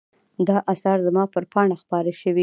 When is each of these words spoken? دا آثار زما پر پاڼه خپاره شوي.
دا 0.47 0.57
آثار 0.73 0.97
زما 1.07 1.23
پر 1.33 1.43
پاڼه 1.53 1.75
خپاره 1.83 2.11
شوي. 2.21 2.39